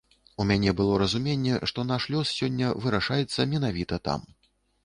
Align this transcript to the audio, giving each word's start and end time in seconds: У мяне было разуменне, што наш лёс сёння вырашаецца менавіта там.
У 0.43 0.45
мяне 0.51 0.71
было 0.79 0.95
разуменне, 1.01 1.59
што 1.71 1.85
наш 1.91 2.09
лёс 2.15 2.33
сёння 2.39 2.73
вырашаецца 2.87 3.49
менавіта 3.53 3.95
там. 4.11 4.29